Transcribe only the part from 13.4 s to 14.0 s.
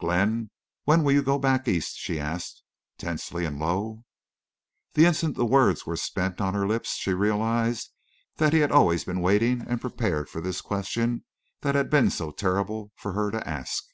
ask.